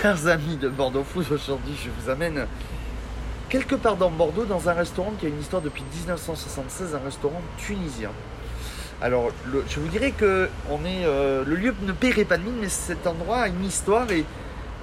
Chers 0.00 0.26
amis 0.26 0.56
de 0.56 0.68
Bordeaux 0.68 1.04
Food, 1.04 1.26
aujourd'hui 1.30 1.74
je 1.82 1.88
vous 1.90 2.10
amène 2.10 2.46
quelque 3.48 3.74
part 3.76 3.96
dans 3.96 4.10
Bordeaux 4.10 4.44
dans 4.44 4.68
un 4.68 4.72
restaurant 4.72 5.12
qui 5.20 5.26
a 5.26 5.28
une 5.28 5.38
histoire 5.40 5.62
depuis 5.62 5.84
1976, 6.00 6.94
un 6.94 7.04
restaurant 7.04 7.40
tunisien. 7.58 8.10
Alors 9.00 9.28
le- 9.52 9.64
je 9.68 9.78
vous 9.78 9.86
dirais 9.88 10.10
que 10.12 10.48
on 10.70 10.84
est, 10.84 11.04
euh, 11.04 11.44
le 11.46 11.54
lieu 11.56 11.74
ne 11.82 11.92
paierait 11.92 12.24
pas 12.24 12.38
de 12.38 12.42
mine, 12.42 12.56
mais 12.60 12.68
cet 12.68 13.06
endroit 13.06 13.38
a 13.42 13.48
une 13.48 13.64
histoire 13.64 14.10
et 14.10 14.24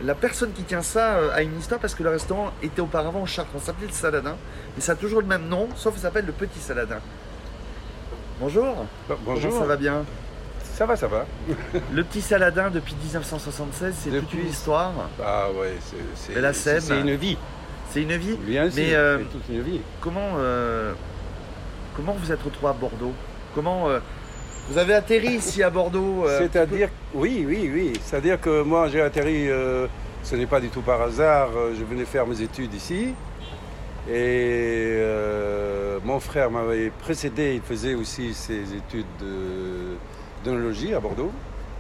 la 0.02 0.16
personne 0.16 0.54
qui 0.54 0.64
tient 0.64 0.82
ça 0.82 1.16
euh, 1.16 1.32
a 1.34 1.42
une 1.42 1.58
histoire 1.60 1.80
parce 1.82 1.94
que 1.96 2.04
le 2.04 2.10
restaurant 2.10 2.52
était 2.64 2.82
auparavant 2.82 3.22
au 3.24 3.26
Chartres, 3.28 3.52
on 3.56 3.60
s'appelait 3.60 3.88
le 3.88 3.94
Saladin, 3.94 4.38
mais 4.76 4.82
ça 4.82 4.94
a 4.94 4.96
toujours 4.96 5.20
le 5.22 5.28
même 5.28 5.48
nom, 5.50 5.68
sauf 5.76 5.94
qu'il 5.94 6.02
s'appelle 6.04 6.26
le 6.26 6.32
Petit 6.34 6.60
Saladin. 6.60 7.00
Bonjour, 8.40 8.86
Bon- 9.10 9.18
Bonjour. 9.26 9.50
Comment 9.50 9.62
ça 9.62 9.68
va 9.68 9.76
bien? 9.78 10.06
Ça 10.82 10.88
va, 10.88 10.96
ça 10.96 11.06
va. 11.06 11.28
Le 11.94 12.04
Petit 12.04 12.22
Saladin 12.22 12.72
depuis 12.72 12.96
1976, 12.96 13.94
c'est 13.96 14.10
toute 14.10 14.34
une 14.34 14.48
histoire, 14.48 14.92
Ah 15.24 15.50
ouais, 15.56 15.76
c'est- 16.16 16.42
la 16.42 16.54
Sève. 16.54 16.82
C'est 16.82 17.00
une 17.00 17.14
vie. 17.14 17.38
c'est 17.92 18.02
une 18.02 18.16
vie. 18.18 18.36
Bien 18.36 18.68
sûr, 18.68 18.82
Mais, 18.82 18.96
euh, 18.96 19.20
c'est 19.20 19.26
toute 19.26 19.48
une 19.50 19.62
vie. 19.62 19.82
Comment, 20.00 20.30
euh, 20.40 20.94
comment 21.96 22.14
vous 22.14 22.32
êtes 22.32 22.42
retrouvé 22.42 22.70
à 22.70 22.74
Bordeaux? 22.74 23.14
Comment 23.54 23.90
euh, 23.90 24.00
vous 24.72 24.80
avez 24.80 24.96
atterri 24.96 25.34
ici 25.36 25.62
à 25.62 25.70
Bordeaux 25.70 26.26
euh, 26.26 26.40
C'est-à-dire, 26.40 26.90
oui, 27.14 27.46
oui, 27.48 27.70
oui. 27.72 27.94
C'est-à-dire 28.04 28.42
que 28.42 28.64
moi, 28.64 28.88
j'ai 28.88 29.02
atterri, 29.02 29.52
euh, 29.52 29.86
ce 30.24 30.36
n'est 30.36 30.48
pas 30.48 30.60
du 30.60 30.70
tout 30.70 30.82
par 30.82 31.00
hasard, 31.04 31.50
euh, 31.56 31.76
je 31.78 31.84
venais 31.86 32.06
faire 32.06 32.26
mes 32.26 32.42
études 32.42 32.74
ici. 32.74 33.14
Et 34.10 34.96
euh, 34.98 36.00
mon 36.04 36.20
frère 36.20 36.50
m'avait 36.50 36.90
précédé, 36.90 37.54
il 37.54 37.62
faisait 37.62 37.94
aussi 37.94 38.34
ses 38.34 38.74
études 38.74 39.06
de- 39.20 39.96
d'onologie 40.44 40.94
à 40.94 41.00
Bordeaux. 41.00 41.32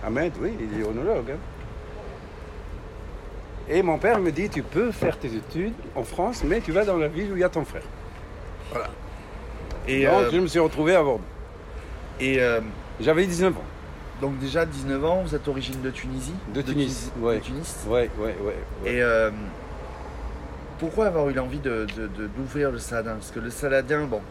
Ahmed, 0.05 0.33
oui, 0.41 0.53
il 0.59 0.79
est 0.81 0.83
onologue. 0.83 1.31
hein. 1.31 1.37
Et 3.69 3.83
mon 3.83 3.97
père 3.97 4.19
me 4.19 4.31
dit, 4.31 4.49
tu 4.49 4.63
peux 4.63 4.91
faire 4.91 5.17
tes 5.17 5.33
études 5.33 5.73
en 5.95 6.03
France, 6.03 6.43
mais 6.43 6.59
tu 6.61 6.71
vas 6.71 6.83
dans 6.83 6.97
la 6.97 7.07
ville 7.07 7.31
où 7.31 7.35
il 7.37 7.39
y 7.41 7.43
a 7.43 7.49
ton 7.49 7.63
frère. 7.63 7.83
Et, 9.87 10.05
Donc, 10.05 10.13
euh, 10.13 10.29
je 10.31 10.39
me 10.39 10.47
suis 10.47 10.59
retrouvé 10.59 10.95
à 10.95 11.03
Bordeaux. 11.03 11.23
et, 12.19 12.39
euh, 12.41 12.59
J'avais 12.99 13.25
19 13.25 13.55
ans. 13.57 13.63
donc 14.19 14.37
déjà 14.39 14.65
19 14.65 15.03
ans, 15.05 15.21
vous 15.25 15.33
êtes 15.35 15.43
d'origine 15.45 15.81
de 15.81 15.89
Tunisie? 15.89 16.33
De 16.53 16.61
Tunis, 16.61 17.11
ouais. 17.19 17.37
De 17.37 17.41
Tunis? 17.41 17.75
Ouais, 17.87 18.09
ouais, 18.19 18.25
ouais. 18.25 18.35
ouais. 18.83 18.91
Et 18.91 19.01
euh, 19.01 19.31
pourquoi 20.79 21.07
avoir 21.07 21.29
eu 21.29 21.33
l'envie 21.33 21.59
de, 21.59 21.85
de- 21.97 22.07
de- 22.07 22.27
d'ouvrir 22.27 22.71
le 22.71 22.77
Saladin? 22.79 23.13
Parce 23.13 23.31
que 23.31 23.39
le 23.39 23.49
Saladin, 23.49 24.05
bon, 24.05 24.21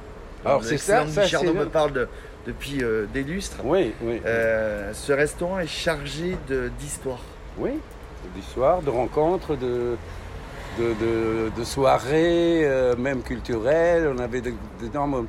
Alors, 0.45 0.65
c'est 0.65 0.79
ça, 0.79 1.07
ça, 1.07 1.27
c'est- 1.27 1.53
me 1.53 1.67
parle 1.67 1.93
de- 1.93 2.09
depuis 2.47 2.83
euh, 2.83 3.07
des 3.13 3.23
lustres. 3.23 3.59
Oui, 3.65 3.93
oui. 4.03 4.21
Euh, 4.25 4.93
ce 4.95 5.13
restaurant 5.13 5.59
est 5.59 5.67
chargé 5.67 6.37
d'histoire. 6.79 7.21
Oui, 7.59 7.73
d'histoire, 8.35 8.81
de 8.83 8.91
rencontres, 8.91 9.57
de, 9.57 9.97
de, 10.79 10.85
de- 11.01 11.51
de 11.59 11.65
soirées, 11.65 12.63
euh, 12.65 12.97
même 12.97 13.23
culturelles. 13.23 14.11
On 14.15 14.19
avait 14.19 14.43
d'énormes. 14.81 15.27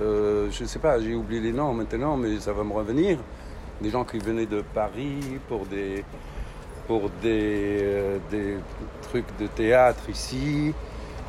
je 0.00 0.62
ne 0.62 0.66
sais 0.68 0.78
pas, 0.78 1.00
j'ai 1.00 1.14
oublié 1.14 1.40
les 1.40 1.52
noms 1.52 1.72
maintenant, 1.72 2.16
mais 2.16 2.38
ça 2.38 2.52
va 2.52 2.62
me 2.64 2.72
revenir. 2.72 3.18
Des 3.80 3.90
gens 3.90 4.04
qui 4.04 4.18
venaient 4.18 4.46
de 4.46 4.62
Paris 4.74 5.18
pour 5.48 5.66
des, 5.66 6.04
pour 6.86 7.10
des, 7.22 8.20
des 8.30 8.56
trucs 9.02 9.26
de 9.40 9.46
théâtre 9.48 10.08
ici 10.08 10.72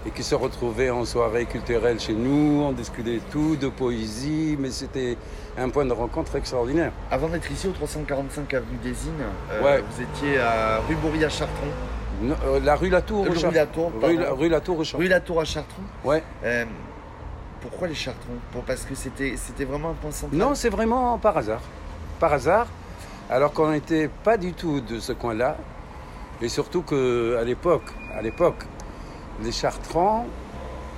et 0.06 0.11
qui 0.11 0.23
se 0.23 0.36
retrouvaient 0.36 0.89
en 0.89 1.03
soirée 1.06 1.45
culturelle 1.45 2.00
chez 2.00 2.14
nous. 2.14 2.61
On 2.64 2.72
discutait 2.72 3.20
tout, 3.31 3.56
de 3.56 3.67
poésie, 3.70 4.56
mais 4.59 4.70
c'était 4.72 5.17
un 5.58 5.70
point 5.70 5.86
de 5.86 5.94
rencontre 5.94 6.36
extraordinaire. 6.36 6.92
Avant 7.09 7.28
d'être 7.30 7.50
ici 7.52 7.67
au 7.67 7.72
345 7.72 8.53
avenue 8.53 8.78
des 8.83 8.89
Innes, 8.89 9.23
euh, 9.52 9.64
Ouais. 9.64 9.81
vous 9.89 10.02
étiez 10.02 10.39
à 10.39 10.80
rue 10.88 10.95
Bourry 10.95 11.23
à 11.26 11.30
Chartron. 11.30 11.67
Non, 12.22 12.36
euh, 12.45 12.59
la 12.64 12.76
rue 12.76 12.89
Latour, 12.89 13.26
Euh, 13.26 13.30
au 13.30 13.31
rue 13.33 13.52
Latour, 13.53 13.92
Rue, 14.02 14.17
rue 14.31 14.50
Latour, 14.50 14.80
au 14.80 14.83
Char- 14.83 15.00
Rue 15.00 15.08
Latour 15.08 15.42
à 15.42 15.45
Chartron. 15.45 15.81
Ouais. 16.03 16.23
Euh, 16.44 16.66
pourquoi 17.61 17.88
les 17.88 17.95
Chartrons 17.95 18.38
Pour- 18.52 18.64
Parce 18.64 18.83
que 18.83 18.95
c'était, 18.95 19.33
c'était 19.37 19.66
vraiment 19.66 19.89
un 19.89 19.93
point 19.93 20.11
central? 20.11 20.39
Non, 20.39 20.55
c'est 20.55 20.70
vraiment 20.70 21.17
par 21.17 21.37
hasard. 21.37 21.61
Par 22.20 22.32
hasard, 22.32 22.67
alors 23.30 23.52
qu'on 23.54 23.72
n'était 23.72 24.08
pas 24.23 24.37
du 24.37 24.54
tout 24.54 24.80
de 24.82 24.99
ce 24.99 25.11
coin-là. 25.14 25.58
Et 26.42 26.49
surtout 26.49 26.82
qu'à 26.83 27.43
l'époque, 27.43 27.83
à 28.17 28.22
l'époque, 28.22 28.66
les 29.44 29.52
Chartrons, 29.52 30.26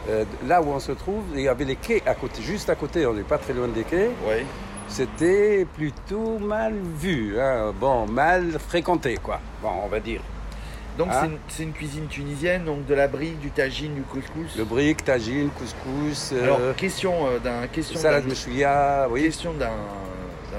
euh, 0.09 0.23
là 0.47 0.61
où 0.61 0.69
on 0.69 0.79
se 0.79 0.91
trouve, 0.91 1.23
il 1.33 1.41
y 1.41 1.47
avait 1.47 1.65
les 1.65 1.75
quais 1.75 2.01
à 2.05 2.13
côté, 2.13 2.41
juste 2.41 2.69
à 2.69 2.75
côté, 2.75 3.05
on 3.05 3.13
n'est 3.13 3.23
pas 3.23 3.37
très 3.37 3.53
loin 3.53 3.67
des 3.67 3.83
quais. 3.83 4.11
Oui. 4.27 4.45
C'était 4.87 5.65
plutôt 5.75 6.39
mal 6.39 6.73
vu, 6.97 7.37
hein. 7.39 7.73
bon, 7.77 8.07
mal 8.07 8.57
fréquenté, 8.57 9.17
quoi. 9.21 9.39
Bon, 9.61 9.71
on 9.83 9.87
va 9.87 9.99
dire. 9.99 10.21
Donc 10.97 11.09
c'est, 11.11 11.27
une, 11.27 11.37
c'est 11.47 11.63
une 11.63 11.73
cuisine 11.73 12.07
tunisienne, 12.07 12.65
donc 12.65 12.85
de 12.87 12.95
la 12.95 13.07
brie, 13.07 13.33
du 13.33 13.51
tagine, 13.51 13.93
du 13.93 14.01
couscous. 14.01 14.55
Le 14.57 14.63
brick, 14.63 15.03
tagine, 15.03 15.49
couscous, 15.49 16.31
euh, 16.33 16.43
Alors 16.43 16.75
question 16.75 17.27
euh, 17.27 17.37
d'un 17.37 17.67
question 17.67 17.99
salade 17.99 18.23
oui. 19.11 19.23
question 19.23 19.53
d'un, 19.53 19.69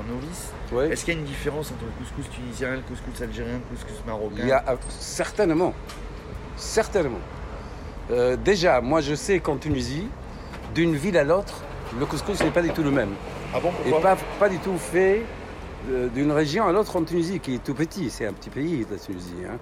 novice. 0.06 0.52
oui. 0.70 0.84
Est-ce 0.92 1.04
qu'il 1.04 1.14
y 1.14 1.16
a 1.16 1.20
une 1.20 1.26
différence 1.26 1.72
entre 1.72 1.84
le 1.86 1.90
couscous 2.04 2.30
tunisien, 2.30 2.76
le 2.76 2.82
couscous 2.82 3.20
algérien, 3.20 3.54
le 3.54 3.76
couscous 3.76 4.00
marocain? 4.06 4.36
Il 4.38 4.48
y 4.48 4.52
a 4.52 4.62
certainement, 4.90 5.74
certainement. 6.56 7.18
Euh, 8.10 8.36
déjà, 8.36 8.80
moi 8.80 9.00
je 9.00 9.14
sais 9.14 9.38
qu'en 9.40 9.56
Tunisie, 9.56 10.06
d'une 10.74 10.94
ville 10.96 11.16
à 11.18 11.24
l'autre, 11.24 11.62
le 11.98 12.06
couscous 12.06 12.40
n'est 12.42 12.50
pas 12.50 12.62
du 12.62 12.70
tout 12.70 12.82
le 12.82 12.90
même. 12.90 13.10
Ah 13.54 13.60
bon 13.60 13.70
Et 13.86 13.90
pas, 14.00 14.16
pas 14.38 14.48
du 14.48 14.58
tout 14.58 14.76
fait 14.78 15.22
euh, 15.90 16.08
d'une 16.08 16.32
région 16.32 16.66
à 16.66 16.72
l'autre 16.72 16.96
en 16.96 17.02
Tunisie, 17.04 17.40
qui 17.40 17.54
est 17.54 17.64
tout 17.64 17.74
petit. 17.74 18.10
C'est 18.10 18.26
un 18.26 18.32
petit 18.32 18.50
pays, 18.50 18.86
la 18.90 18.98
Tunisie. 18.98 19.34
hein. 19.48 19.56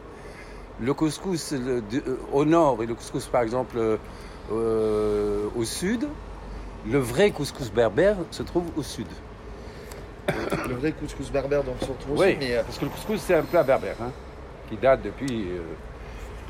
Le 0.81 0.93
couscous 0.93 1.53
le- 1.53 1.81
de- 1.81 2.03
euh, 2.07 2.19
au 2.33 2.45
nord 2.45 2.83
et 2.83 2.87
le 2.87 2.95
couscous, 2.95 3.27
par 3.27 3.43
exemple, 3.43 3.79
euh, 4.53 5.45
au 5.57 5.65
sud, 5.65 6.07
le 6.89 6.99
vrai 6.99 7.31
couscous 7.31 7.71
berbère 7.73 8.17
se 8.31 8.43
trouve 8.43 8.65
au 8.77 8.83
sud. 8.83 9.07
Le 10.69 10.75
vrai 10.75 10.93
couscous 10.93 11.31
berbère 11.31 11.63
dont 11.63 11.75
on 11.81 11.85
se 11.85 11.91
retrouve 11.91 12.19
Oui, 12.19 12.27
aussi, 12.27 12.37
mais 12.41 12.57
euh, 12.57 12.63
parce 12.63 12.79
que 12.79 12.85
le 12.85 12.91
couscous, 12.91 13.21
c'est 13.21 13.35
un 13.35 13.43
plat 13.43 13.63
berbère, 13.63 13.97
hein, 14.03 14.11
qui 14.69 14.77
date 14.77 15.03
depuis... 15.03 15.47
euh, 15.51 15.63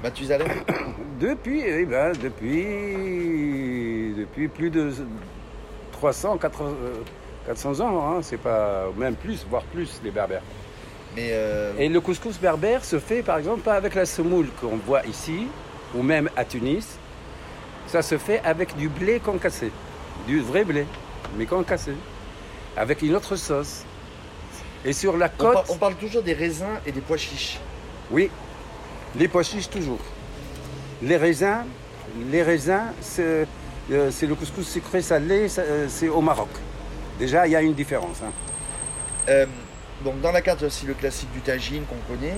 Mathusalem 0.02 0.48
Depuis, 1.20 1.62
eh 1.64 1.84
ben, 1.86 2.12
depuis, 2.12 4.14
depuis 4.18 4.48
plus 4.48 4.68
de 4.70 4.92
300, 5.92 6.36
400, 6.36 6.64
euh, 6.66 6.94
400 7.46 7.80
ans, 7.80 8.10
hein, 8.16 8.20
c'est 8.22 8.36
pas 8.36 8.86
même 8.96 9.14
plus, 9.14 9.46
voire 9.48 9.62
plus 9.64 10.00
les 10.04 10.10
berbères. 10.10 10.42
Mais 11.14 11.30
euh, 11.32 11.72
Et 11.78 11.88
le 11.88 12.00
couscous 12.02 12.38
berbère 12.38 12.84
se 12.84 12.98
fait 12.98 13.22
par 13.22 13.38
exemple 13.38 13.60
pas 13.62 13.74
avec 13.74 13.94
la 13.94 14.04
semoule 14.04 14.48
qu'on 14.60 14.76
voit 14.76 15.06
ici, 15.06 15.46
ou 15.94 16.02
même 16.02 16.28
à 16.36 16.44
Tunis. 16.44 16.98
Ça 17.86 18.02
se 18.02 18.18
fait 18.18 18.40
avec 18.44 18.76
du 18.76 18.90
blé 18.90 19.18
concassé, 19.20 19.70
du 20.26 20.40
vrai 20.40 20.64
blé, 20.64 20.84
mais 21.38 21.46
concassé, 21.46 21.92
avec 22.76 23.00
une 23.00 23.14
autre 23.14 23.36
sauce. 23.36 23.84
Et 24.84 24.92
sur 24.92 25.16
la 25.16 25.30
on, 25.38 25.42
par- 25.42 25.52
côte, 25.54 25.66
on 25.70 25.76
parle 25.78 25.94
toujours 25.94 26.22
des 26.22 26.34
raisins 26.34 26.78
et 26.84 26.92
des 26.92 27.00
pois 27.00 27.16
chiches. 27.16 27.58
oui, 28.10 28.28
les 29.18 29.28
pois 29.28 29.42
chiches 29.42 29.68
toujours. 29.70 29.98
Les 31.02 31.16
raisins, 31.16 31.64
les 32.30 32.42
raisins, 32.42 32.92
c'est 33.00 33.46
euh, 33.92 34.10
le 34.22 34.34
couscous 34.34 34.66
sucré 34.68 35.02
salé, 35.02 35.46
euh, 35.58 35.86
c'est 35.88 36.08
au 36.08 36.20
Maroc. 36.20 36.48
Déjà, 37.18 37.46
il 37.46 37.52
y 37.52 37.56
a 37.56 37.62
une 37.62 37.74
différence. 37.74 38.18
hein. 38.24 38.30
Euh, 39.28 39.46
donc 40.04 40.20
dans 40.20 40.32
la 40.32 40.40
carte, 40.42 40.60
il 40.60 40.62
y 40.62 40.64
a 40.64 40.68
aussi 40.68 40.86
le 40.86 40.94
classique 40.94 41.32
du 41.32 41.40
tagine 41.40 41.82
qu'on 41.84 42.14
connaît. 42.14 42.36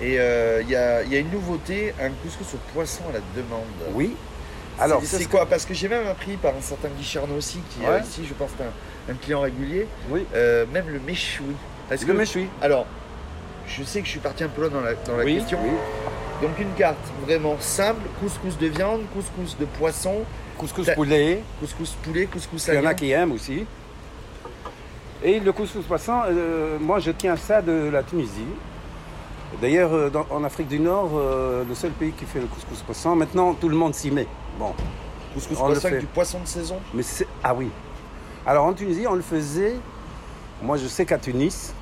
Et 0.00 0.16
euh, 0.20 0.60
il 0.62 0.68
y, 0.70 0.76
a, 0.76 1.02
il 1.04 1.12
y 1.12 1.16
a 1.16 1.20
une 1.20 1.30
nouveauté, 1.30 1.94
un 2.00 2.10
couscous 2.22 2.54
au 2.54 2.58
poisson 2.74 3.02
à 3.08 3.12
la 3.14 3.20
demande. 3.34 3.64
Oui. 3.94 4.14
Alors, 4.78 5.00
c'est, 5.02 5.24
quoi? 5.24 5.46
Parce 5.46 5.64
que 5.64 5.72
j'ai 5.72 5.88
même 5.88 6.06
appris 6.06 6.36
par 6.36 6.54
un 6.54 6.60
certain 6.60 6.88
Guy 6.88 7.02
Charnot 7.04 7.36
aussi, 7.36 7.60
qui 7.70 7.80
Ouais. 7.80 7.86
euh, 7.94 8.00
ici, 8.00 8.26
je 8.28 8.34
pense, 8.34 8.50
est 8.60 8.62
un, 9.10 9.14
un 9.14 9.16
client 9.16 9.40
régulier, 9.40 9.86
Oui. 10.10 10.26
même 10.34 10.88
le 10.88 11.00
méchoui. 11.00 11.46
Est-ce 11.90 12.04
Le 12.04 12.12
que- 12.12 12.18
méchoui. 12.18 12.46
Alors, 12.60 12.84
je 13.66 13.82
sais 13.84 14.00
que 14.00 14.04
je 14.06 14.10
suis 14.10 14.20
parti 14.20 14.44
un 14.44 14.48
peu 14.48 14.60
loin 14.60 14.70
dans 14.70 14.80
la, 14.82 14.92
dans 14.94 15.16
la 15.16 15.24
oui, 15.24 15.36
question. 15.38 15.58
oui. 15.64 15.70
Donc 16.42 16.58
une 16.58 16.72
carte 16.74 16.96
vraiment 17.24 17.56
simple, 17.58 18.02
couscous 18.20 18.58
de 18.58 18.66
viande, 18.66 19.02
couscous 19.14 19.56
de 19.58 19.64
poisson, 19.64 20.16
Couscous 20.58 20.88
poulet. 20.94 21.42
couscous 21.60 21.90
poulet, 22.02 22.26
couscous 22.26 22.68
Il 22.68 22.74
y 22.74 22.78
en 22.78 22.84
a 22.86 22.94
qui 22.94 23.10
aiment 23.10 23.32
aussi. 23.32 23.66
Et 25.22 25.40
le 25.40 25.52
couscous 25.52 25.84
poisson, 25.84 26.20
euh, 26.28 26.78
moi 26.78 26.98
je 26.98 27.10
tiens 27.10 27.36
ça 27.36 27.62
de 27.62 27.88
la 27.90 28.02
Tunisie. 28.02 28.30
D'ailleurs, 29.62 29.92
euh, 29.94 30.10
en 30.30 30.44
Afrique 30.44 30.68
du 30.68 30.78
Nord, 30.78 31.10
euh, 31.14 31.64
le 31.66 31.74
seul 31.74 31.90
pays 31.92 32.12
qui 32.12 32.26
fait 32.26 32.40
le 32.40 32.46
couscous 32.46 32.80
poisson, 32.82 33.16
maintenant 33.16 33.54
tout 33.54 33.68
le 33.68 33.76
monde 33.76 33.94
s'y 33.94 34.10
met. 34.10 34.26
Bon, 34.58 34.74
Couscous 35.34 35.56
On 35.60 35.66
poisson 35.66 35.86
avec 35.88 36.00
du 36.00 36.06
poisson 36.06 36.40
de 36.40 36.46
saison. 36.46 36.76
mais. 36.92 37.02
Ah 37.42 37.54
oui. 37.54 37.70
Alors 38.46 38.66
en 38.66 38.72
Tunisie, 38.74 39.06
on 39.06 39.14
le 39.14 39.22
faisait. 39.22 39.76
Moi 40.62 40.76
je 40.76 40.86
sais 40.86 41.04
qu'à 41.06 41.18
Tunis, 41.18 41.72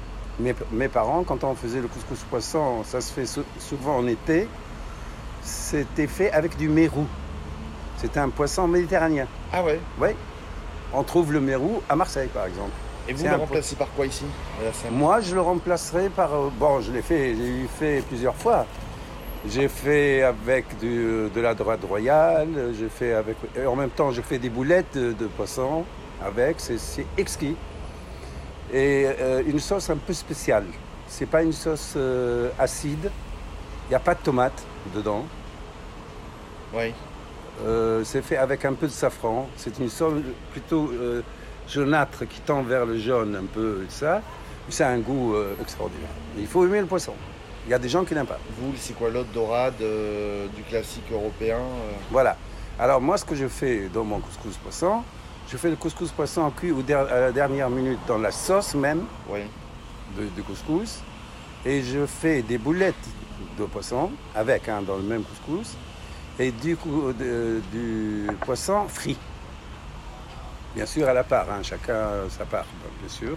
mes, 0.41 0.55
mes 0.73 0.89
parents, 0.89 1.23
quand 1.25 1.45
on 1.45 1.55
faisait 1.55 1.81
le 1.81 1.89
couscous 1.89 2.21
poisson, 2.31 2.83
ça 2.85 3.01
se 3.01 3.13
fait 3.13 3.27
sou- 3.27 3.45
souvent 3.59 3.97
en 3.99 4.07
été, 4.07 4.49
c'était 5.43 6.07
fait 6.07 6.31
avec 6.33 6.57
du 6.57 6.69
mérou. 6.69 7.07
C'était 7.99 8.21
un 8.21 8.29
poisson 8.31 8.67
méditerranéen. 8.67 9.27
Ah 9.53 9.63
ouais? 9.63 9.79
Oui. 10.01 10.09
On 10.93 11.03
trouve 11.03 11.33
le 11.33 11.41
mérou 11.41 11.81
à 11.89 11.97
Marseille 11.97 12.29
par 12.33 12.47
exemple. 12.47 12.71
Et 13.09 13.13
vous 13.13 13.25
le 13.25 13.37
remplacez 13.37 13.77
par 13.77 13.89
quoi 13.95 14.07
ici? 14.07 14.25
Seine 14.73 14.95
Moi, 14.95 15.21
je 15.21 15.35
le 15.35 15.41
remplacerai 15.43 16.09
par. 16.09 16.33
euh, 16.35 16.49
Bon, 16.59 16.81
je 16.81 16.91
l'ai 16.91 17.03
fait, 17.03 17.35
j'ai 17.37 17.67
fait 17.79 18.03
plusieurs 18.09 18.35
fois. 18.35 18.65
J'ai 19.47 19.69
fait 19.69 20.23
avec 20.23 20.79
du- 20.79 21.29
de 21.35 21.41
la 21.41 21.55
droite 21.55 21.85
royale, 21.87 22.73
j'ai 22.79 22.89
fait 22.89 23.13
avec, 23.13 23.37
et 23.55 23.67
en 23.67 23.77
même 23.77 23.91
temps 23.91 24.11
je 24.11 24.23
fais 24.23 24.39
des 24.39 24.49
boulettes 24.49 24.97
de, 24.97 25.13
de 25.13 25.27
poisson 25.27 25.85
avec, 26.25 26.57
c'est 26.59 27.05
exquis. 27.19 27.55
Et 28.75 29.07
euh, 29.07 29.41
une 29.47 29.61
sauce 29.61 29.89
un 29.89 29.97
peu 29.97 30.13
spéciale. 30.13 30.67
C'est 31.07 31.27
pas 31.27 31.45
une 31.45 31.53
sauce 31.53 31.95
euh, 31.97 32.51
acide, 32.59 33.09
il 33.87 33.91
n'y 33.91 33.95
a 33.95 34.01
pas 34.01 34.17
de 34.17 34.21
tomate 34.21 34.65
dedans. 34.93 35.25
Oui. 36.75 36.93
Euh, 37.65 38.03
c'est 38.03 38.21
fait 38.21 38.37
avec 38.37 38.65
un 38.65 38.73
peu 38.73 38.89
de 38.89 38.93
safran. 38.93 39.49
C'est 39.57 39.79
une 39.79 39.89
sauce 39.89 40.15
plutôt 40.51 40.91
jaunâtre 41.69 42.27
qui 42.27 42.41
tend 42.41 42.63
vers 42.63 42.85
le 42.85 42.99
jaune 42.99 43.37
un 43.37 43.47
peu 43.47 43.85
et 43.87 43.91
ça. 43.91 44.21
A 44.81 44.89
un 44.89 44.99
goût 44.99 45.37
extraordinaire. 45.61 46.09
Il 46.37 46.49
faut 46.49 46.67
aimer 46.67 46.81
le 46.81 46.87
poisson. 46.87 47.13
Il 47.67 47.71
y 47.71 47.75
a 47.75 47.79
des 47.79 47.89
gens 47.89 48.05
qui 48.05 48.15
n'aiment 48.15 48.27
pas. 48.27 48.41
Vous, 48.59 48.73
c'est 48.77 48.95
quoi 48.95 49.09
l'autre 49.09 49.31
dorade 49.33 49.77
du 49.77 50.63
classique 50.65 51.05
européen 51.13 51.59
Voilà. 52.11 52.37
Alors 52.79 53.01
moi, 53.01 53.19
ce 53.19 53.25
que 53.25 53.37
je 53.37 53.47
fais 53.47 53.89
dans 53.93 54.05
mon 54.05 54.19
couscous 54.19 54.57
poisson, 54.57 55.05
je 55.49 55.57
fais 55.57 55.71
le 55.71 55.77
couscous 55.77 56.11
poisson 56.11 56.51
cuit 56.51 56.73
au 56.73 56.83
der- 56.83 57.07
à 57.13 57.21
la 57.21 57.33
dernière 57.33 57.71
minute 57.71 57.99
dans 58.07 58.19
la 58.19 58.31
sauce 58.31 58.75
même 58.75 59.05
Oui. 59.29 59.41
de, 60.17 60.25
de 60.37 60.43
couscous. 60.43 61.01
Et 61.67 61.83
je 61.83 62.05
fais 62.07 62.43
des 62.43 62.59
boulettes 62.59 62.95
de 63.59 63.65
poisson 63.65 64.11
avec 64.35 64.69
hein, 64.69 64.83
dans 64.87 64.97
le 64.97 65.03
même 65.03 65.23
couscous 65.23 65.77
et 66.39 66.51
du, 66.51 66.77
de- 67.19 67.61
du 67.73 68.27
poisson 68.45 68.87
frit. 68.89 69.19
Bien 70.75 70.87
sûr 70.87 71.09
à 71.09 71.13
la 71.15 71.23
part, 71.25 71.47
hein, 71.51 71.63
chacun 71.63 72.09
sa 72.31 72.45
part, 72.45 72.67
bien 73.01 73.09
sûr. 73.09 73.37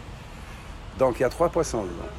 Donc 0.98 1.20
il 1.20 1.22
y 1.22 1.26
a 1.26 1.30
trois 1.30 1.50
poissons 1.50 1.84
dedans. 1.84 2.10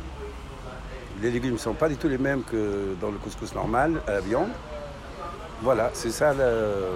Les 1.21 1.33
légumes 1.33 1.55
ne 1.55 1.59
sont 1.59 1.75
pas 1.75 1.89
du 1.89 1.97
tout 1.97 2.07
les 2.07 2.19
mêmes 2.19 2.45
que 2.45 2.95
dans 3.01 3.11
le 3.11 3.19
couscous 3.19 3.53
normal 3.53 4.01
à 4.07 4.13
la 4.13 4.21
viande. 4.21 4.51
Voilà, 5.63 5.91
c'est 5.93 6.13
ça 6.13 6.33
le- 6.33 6.93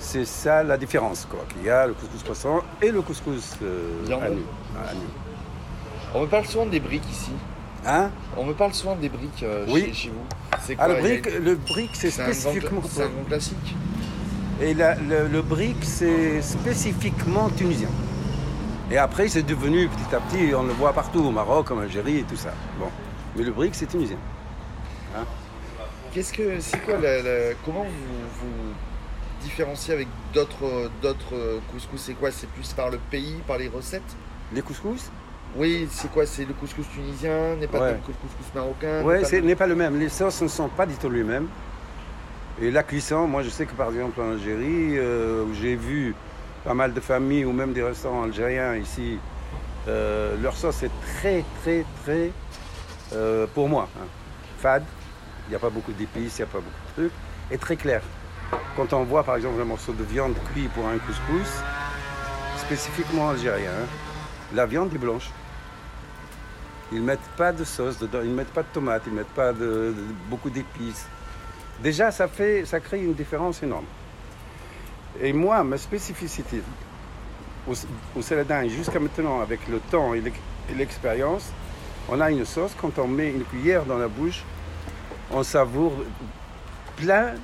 c'est 0.00 0.24
ça 0.24 0.62
la 0.62 0.76
différence 0.76 1.26
quoi. 1.30 1.40
qu'il 1.48 1.64
y 1.64 1.70
a 1.70 1.86
le 1.86 1.92
couscous 1.94 2.22
poisson 2.22 2.60
et 2.82 2.90
le 2.90 3.02
couscous 3.02 3.54
euh, 3.62 4.02
Viande. 4.06 4.22
agneau. 4.22 4.42
agneau. 4.88 5.00
On 6.14 6.22
me 6.22 6.26
parle 6.26 6.44
souvent 6.46 6.66
des 6.66 6.80
briques 6.80 7.08
ici. 7.10 7.30
Hein? 7.86 8.10
On 8.36 8.44
me 8.44 8.52
parle 8.52 8.74
souvent 8.74 8.96
des 8.96 9.08
briques 9.08 9.42
euh, 9.42 9.64
Oui. 9.68 9.84
chez, 9.86 9.92
chez 9.94 10.08
vous. 10.08 10.24
C'est 10.62 10.76
Ah, 10.78 10.88
le 10.88 11.54
brick 11.54 11.90
c'est 11.94 12.10
c'est 12.10 12.20
un, 12.20 12.24
grand, 12.24 12.34
spécifiquement. 12.34 12.82
c'est 12.90 13.02
un 13.04 13.24
classique. 13.28 13.76
Et 14.60 14.74
la- 14.74 14.96
le, 14.96 15.28
le 15.28 15.42
brick 15.42 15.76
c'est 15.82 16.42
spécifiquement 16.42 17.48
tunisien. 17.50 17.88
Et 18.90 18.98
après 18.98 19.28
c'est 19.28 19.42
devenu 19.44 19.88
petit 19.88 20.14
à 20.14 20.20
petit, 20.20 20.54
on 20.54 20.64
le 20.64 20.72
voit 20.72 20.92
partout 20.92 21.20
au 21.20 21.30
Maroc, 21.30 21.70
en 21.70 21.78
Algérie 21.78 22.18
et 22.18 22.22
tout 22.24 22.36
ça. 22.36 22.52
Bon. 22.78 22.88
Mais 23.36 23.44
le 23.44 23.52
brick 23.52 23.74
c'est 23.74 23.86
tunisien. 23.86 24.18
Qu'est-ce 26.12 26.32
que 26.32 26.58
c'est 26.58 26.78
quoi 26.80 26.98
la, 26.98 27.22
la- 27.22 27.54
comment 27.64 27.84
vous 27.84 27.88
vous 28.40 28.72
différenciez 29.42 29.94
avec 29.94 30.08
d'autres 30.34 30.90
d'autres 31.02 31.34
euh, 31.34 31.58
couscous 31.72 32.00
C'est 32.00 32.14
quoi? 32.14 32.30
C'est 32.30 32.48
plus 32.48 32.72
par 32.72 32.90
le 32.90 32.98
pays, 33.10 33.36
par 33.46 33.58
les 33.58 33.68
recettes? 33.68 34.16
Les 34.52 34.62
couscous? 34.62 35.10
Oui, 35.56 35.88
c'est 35.90 36.10
quoi? 36.12 36.26
C'est 36.26 36.44
le 36.44 36.54
couscous 36.54 36.86
tunisien, 36.94 37.56
n'est 37.56 37.66
pas 37.66 37.80
Ouais. 37.80 37.92
le 37.92 37.98
couscous 37.98 38.54
marocain 38.54 39.02
Oui, 39.04 39.24
ce 39.24 39.36
n'est 39.36 39.56
pas 39.56 39.66
le 39.66 39.74
même. 39.74 39.98
Les 39.98 40.08
sauces 40.08 40.40
ne 40.42 40.48
sont 40.48 40.68
pas 40.68 40.86
du 40.86 40.94
tout 40.94 41.10
les 41.10 41.24
mêmes. 41.24 41.48
Et 42.62 42.70
la 42.70 42.82
cuisson, 42.82 43.26
moi 43.26 43.42
je 43.42 43.48
sais 43.48 43.66
que 43.66 43.72
par 43.74 43.88
exemple 43.88 44.20
en 44.20 44.32
Algérie, 44.32 44.96
euh, 44.98 45.44
où 45.44 45.54
j'ai 45.54 45.76
vu 45.76 46.14
pas 46.64 46.74
mal 46.74 46.92
de 46.92 47.00
familles 47.00 47.44
ou 47.46 47.52
même 47.52 47.72
des 47.72 47.82
restaurants 47.82 48.22
algériens 48.24 48.76
ici, 48.76 49.18
euh, 49.88 50.36
leur 50.42 50.54
sauce 50.56 50.82
est 50.82 50.90
très 51.16 51.42
très 51.62 51.84
très, 52.04 52.30
euh, 53.14 53.46
pour 53.54 53.68
moi, 53.68 53.88
hein, 53.96 54.06
fade. 54.58 54.84
Il 55.46 55.50
n'y 55.50 55.56
a 55.56 55.58
pas 55.58 55.70
beaucoup 55.70 55.92
d'épices, 55.92 56.38
il 56.38 56.42
n'y 56.42 56.48
a 56.48 56.52
pas 56.52 56.58
beaucoup 56.58 56.86
de 56.88 57.02
trucs. 57.08 57.12
Et 57.50 57.58
très 57.58 57.76
clair. 57.76 58.02
Quand 58.76 58.92
on 58.92 59.04
voit 59.04 59.24
par 59.24 59.36
exemple 59.36 59.60
un 59.60 59.64
morceau 59.64 59.92
de 59.92 60.04
viande 60.04 60.34
cuit 60.52 60.68
pour 60.68 60.86
un 60.86 60.98
couscous, 60.98 61.62
spécifiquement 62.58 63.30
algérien, 63.30 63.70
hein, 63.70 63.86
la 64.54 64.66
viande 64.66 64.92
est 64.94 64.98
blanche. 64.98 65.30
Ils 66.92 67.02
mettent 67.02 67.18
pas 67.36 67.52
de 67.52 67.64
sauce 67.64 67.98
dedans, 67.98 68.20
ils 68.24 68.30
mettent 68.30 68.52
pas 68.52 68.62
de 68.62 68.68
tomates, 68.72 69.02
ils 69.06 69.12
mettent 69.12 69.26
pas 69.28 69.52
de, 69.52 69.94
beaucoup 70.28 70.50
d'épices. 70.50 71.06
Déjà, 71.82 72.10
ça 72.10 72.26
fait, 72.26 72.64
ça 72.64 72.80
crée 72.80 73.02
une 73.02 73.14
différence 73.14 73.62
énorme. 73.62 73.86
Et 75.20 75.32
moi, 75.32 75.62
ma 75.62 75.78
spécificité 75.78 76.62
au, 77.68 77.74
au 78.16 78.22
Saladin, 78.22 78.68
jusqu'à 78.68 78.98
maintenant, 78.98 79.40
avec 79.40 79.66
le 79.68 79.78
temps 79.90 80.14
et 80.14 80.22
l'expérience, 80.76 81.52
on 82.08 82.20
a 82.20 82.30
une 82.30 82.44
sauce, 82.44 82.72
quand 82.80 82.98
on 82.98 83.06
met 83.06 83.30
une 83.30 83.44
cuillère 83.44 83.84
dans 83.84 83.98
la 83.98 84.08
bouche, 84.08 84.42
on 85.30 85.42
savoure 85.42 85.92
plein, 86.96 87.34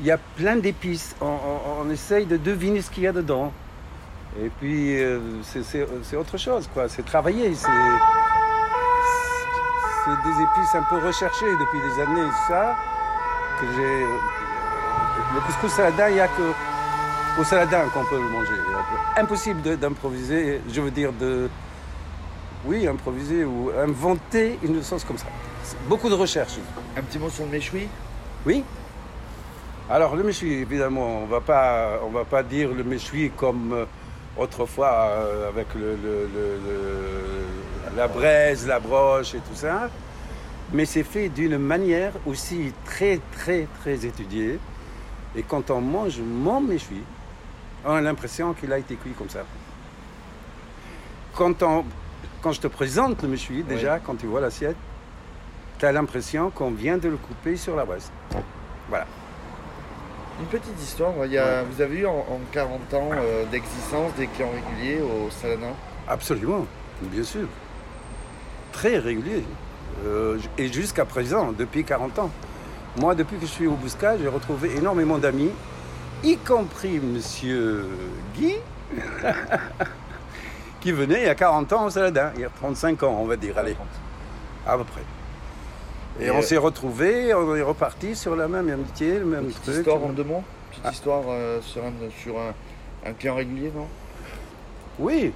il 0.00 0.06
y 0.06 0.10
a 0.10 0.18
plein 0.36 0.56
d'épices. 0.56 1.14
On, 1.20 1.26
on- 1.26 1.82
on 1.86 1.90
essaye 1.90 2.26
de 2.26 2.36
deviner 2.36 2.82
ce 2.82 2.90
qu'il 2.90 3.04
y 3.04 3.06
a 3.06 3.12
dedans. 3.12 3.52
Et 4.42 4.48
puis, 4.60 5.00
euh, 5.00 5.20
c'est- 5.42 6.16
autre 6.16 6.36
chose, 6.38 6.68
quoi. 6.74 6.88
C'est 6.88 7.04
travailler, 7.04 7.54
c'est 7.54 7.68
des 10.06 10.42
épices 10.42 10.74
un 10.74 10.82
peu 10.82 10.98
recherchées 11.06 11.50
depuis 11.58 11.80
des 11.80 12.02
années, 12.02 12.28
ça, 12.48 12.76
que 13.60 13.66
j'ai... 13.74 14.04
Le 15.34 15.40
couscous 15.46 15.70
saladin, 15.72 16.08
il 16.08 16.14
n'y 16.14 16.20
a 16.20 16.28
que 16.28 16.52
au 17.40 17.44
saladin 17.44 17.88
qu'on 17.92 18.04
peut 18.04 18.16
le 18.20 18.28
manger. 18.28 18.52
Impossible 19.16 19.76
d'improviser, 19.78 20.60
je 20.72 20.80
veux 20.80 20.90
dire 20.90 21.12
de... 21.12 21.48
Oui, 22.66 22.86
improviser 22.86 23.44
ou 23.44 23.70
inventer 23.78 24.58
une 24.62 24.82
sauce 24.82 25.04
comme 25.04 25.18
ça. 25.18 25.26
Beaucoup 25.88 26.08
de 26.08 26.14
recherche. 26.14 26.54
Un 26.96 27.02
petit 27.02 27.18
mot 27.18 27.30
sur 27.30 27.44
le 27.44 27.50
méchoui? 27.50 27.88
Oui. 28.46 28.64
Alors 29.90 30.16
le 30.16 30.22
méchoui, 30.22 30.52
évidemment, 30.54 31.22
on 31.22 31.26
va 31.26 31.40
pas, 31.40 32.00
on 32.04 32.10
va 32.10 32.24
pas 32.24 32.42
dire 32.42 32.70
le 32.72 32.84
méchoui 32.84 33.30
comme 33.36 33.72
euh, 33.72 33.84
autrefois 34.36 34.92
euh, 35.10 35.48
avec 35.48 35.66
le, 35.74 35.90
le- 35.96 36.28
le- 36.34 36.58
le- 36.66 37.96
la 37.96 38.08
braise, 38.08 38.66
la 38.66 38.80
broche 38.80 39.34
et 39.34 39.38
tout 39.38 39.54
ça, 39.54 39.90
mais 40.72 40.86
c'est 40.86 41.02
fait 41.04 41.28
d'une 41.28 41.58
manière 41.58 42.12
aussi 42.26 42.72
très 42.86 43.20
très 43.36 43.66
très 43.80 44.06
étudiée. 44.06 44.58
Et 45.36 45.42
quand 45.42 45.70
on 45.70 45.80
mange 45.80 46.18
mon 46.20 46.60
méchoui, 46.60 47.02
on 47.84 47.92
a 47.92 48.00
l'impression 48.00 48.54
qu'il 48.54 48.72
a 48.72 48.78
été 48.78 48.94
cuit 48.96 49.12
comme 49.12 49.28
ça. 49.28 49.40
Quand, 51.34 51.62
on, 51.62 51.84
quand 52.40 52.52
je 52.52 52.60
te 52.60 52.68
présente 52.68 53.22
le 53.22 53.28
méchoui, 53.28 53.62
déjà, 53.64 53.98
quand 53.98 54.14
tu 54.14 54.26
vois 54.26 54.40
l'assiette, 54.40 54.76
tu 55.78 55.84
as 55.84 55.92
l'impression 55.92 56.50
qu'on 56.50 56.70
vient 56.70 56.96
de 56.96 57.08
le 57.08 57.16
couper 57.16 57.56
sur 57.56 57.76
la 57.76 57.84
braise. 57.84 58.10
Voilà. 58.88 59.06
Une 60.40 60.46
petite 60.46 60.80
histoire, 60.82 61.12
il 61.24 61.32
y 61.32 61.38
a, 61.38 61.62
vous 61.62 61.80
avez 61.80 61.98
eu 61.98 62.06
en, 62.06 62.18
en 62.18 62.40
40 62.50 62.94
ans 62.94 63.10
euh, 63.12 63.44
d'existence 63.52 64.12
des 64.14 64.26
clients 64.26 64.50
réguliers 64.50 65.00
au 65.00 65.30
Saladin 65.30 65.74
Absolument, 66.08 66.66
bien 67.02 67.22
sûr. 67.22 67.46
Très 68.72 68.98
régulier. 68.98 69.44
Euh, 70.04 70.38
et 70.58 70.72
jusqu'à 70.72 71.04
présent, 71.04 71.52
depuis 71.52 71.84
40 71.84 72.18
ans. 72.18 72.30
Moi, 73.00 73.14
depuis 73.14 73.36
que 73.36 73.46
je 73.46 73.50
suis 73.50 73.66
au 73.68 73.74
Bouscat, 73.74 74.18
j'ai 74.18 74.28
retrouvé 74.28 74.76
énormément 74.76 75.18
d'amis, 75.18 75.50
y 76.24 76.36
compris 76.36 76.98
Monsieur 76.98 77.86
Guy, 78.34 78.56
qui 80.80 80.90
venait 80.90 81.22
il 81.22 81.26
y 81.26 81.28
a 81.28 81.34
40 81.36 81.72
ans 81.72 81.86
au 81.86 81.90
Saladin, 81.90 82.32
il 82.34 82.42
y 82.42 82.44
a 82.44 82.50
35 82.50 83.02
ans, 83.04 83.18
on 83.20 83.26
va 83.26 83.36
dire, 83.36 83.56
allez, 83.56 83.76
à 84.66 84.76
peu 84.76 84.84
près. 84.84 85.02
Et, 86.20 86.26
Et, 86.26 86.30
on 86.30 86.38
euh, 86.38 86.42
s'est 86.42 86.56
retrouvés, 86.56 87.34
on 87.34 87.54
est 87.56 87.62
reparti 87.62 88.14
sur 88.14 88.36
la 88.36 88.46
même 88.48 88.68
amitié, 88.70 89.18
le 89.18 89.24
même 89.24 89.46
Petite 89.46 89.62
truc. 89.62 89.76
histoire 89.78 90.02
en 90.04 90.10
deux 90.10 90.24
mots 90.24 90.44
Petite 90.70 90.84
Ah. 90.86 90.90
histoire 90.92 91.22
euh, 91.28 91.60
sur, 91.62 91.82
un, 91.84 91.92
sur 92.22 92.38
un, 92.38 92.54
un 93.08 93.12
client 93.14 93.34
régulier, 93.34 93.72
non? 93.74 93.86
Oui. 94.98 95.32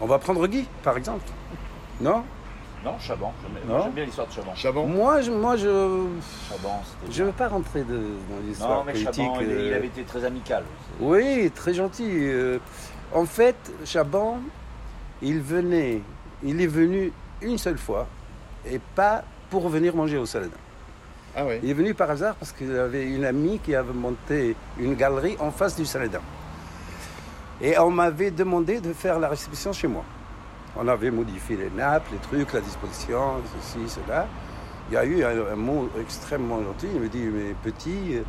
on 0.00 0.06
va 0.06 0.18
prendre 0.18 0.46
Guy, 0.46 0.66
par 0.82 0.96
exemple. 0.96 1.24
Non? 2.00 2.22
Non, 2.84 2.98
Chaban. 2.98 3.32
J'aime 3.42 3.68
Non. 3.76 3.82
j'aime 3.84 3.92
bien 3.92 4.04
l'histoire 4.04 4.26
de 4.26 4.32
Chaban. 4.32 4.54
Chaban? 4.56 4.86
Moi, 4.86 5.20
je, 5.22 5.30
moi, 5.30 5.56
je, 5.56 6.04
Chaban, 6.48 6.80
c'était. 7.00 7.12
je 7.12 7.22
ne 7.22 7.26
veux 7.28 7.32
pas 7.32 7.48
rentrer 7.48 7.82
de- 7.82 7.94
dans 7.94 8.40
l'histoire 8.44 8.78
Non, 8.78 8.84
mais 8.84 8.92
politique. 8.92 9.14
Chaban, 9.14 9.40
il, 9.40 9.46
il 9.50 9.72
euh. 9.72 9.76
avait 9.76 9.86
été 9.86 10.02
très 10.02 10.24
amical. 10.24 10.64
Oui, 11.00 11.50
très 11.54 11.74
gentil. 11.74 12.08
euh. 12.10 12.58
En 13.14 13.24
fait, 13.24 13.56
Chaban, 13.84 14.38
il 15.20 15.40
venait, 15.40 16.00
il 16.42 16.60
est 16.60 16.66
venu 16.66 17.12
une 17.40 17.58
seule 17.58 17.78
fois 17.78 18.06
et 18.68 18.80
pas 18.96 19.22
pour 19.52 19.68
venir 19.68 19.94
manger 19.94 20.16
au 20.16 20.24
Saladin. 20.24 20.56
Ah 21.36 21.44
Il 21.62 21.68
est 21.68 21.74
venu 21.74 21.92
par 21.92 22.10
hasard 22.10 22.34
parce 22.36 22.52
qu'il 22.52 22.74
avait 22.74 23.04
une 23.04 23.26
amie 23.26 23.58
qui 23.58 23.74
avait 23.74 23.92
monté 23.92 24.56
une 24.80 24.94
galerie 24.94 25.36
en 25.40 25.50
face 25.50 25.76
du 25.76 25.84
Saladin. 25.84 26.22
Et 27.60 27.78
on 27.78 27.90
m'avait 27.90 28.30
demandé 28.30 28.80
de 28.80 28.94
faire 28.94 29.18
la 29.18 29.28
réception 29.28 29.74
chez 29.74 29.88
moi. 29.88 30.04
On 30.74 30.88
avait 30.88 31.10
modifié 31.10 31.58
les 31.58 31.68
nappes, 31.68 32.06
les 32.10 32.16
trucs, 32.16 32.50
la 32.54 32.62
disposition, 32.62 33.42
ceci, 33.60 34.00
cela. 34.00 34.26
Il 34.88 34.94
y 34.94 34.96
a 34.96 35.04
eu 35.04 35.22
un, 35.22 35.52
un 35.52 35.56
mot 35.56 35.90
extrêmement 36.00 36.62
gentil. 36.62 36.88
Il 36.94 37.02
me 37.02 37.08
dit, 37.08 37.28
mais 37.30 37.54
petit, 37.62 38.16
euh, 38.16 38.22